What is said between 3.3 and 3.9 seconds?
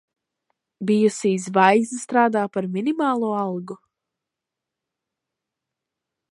algu.